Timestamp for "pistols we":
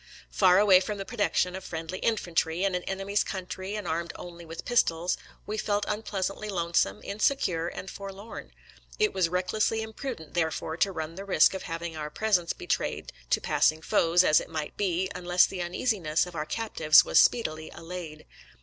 4.65-5.59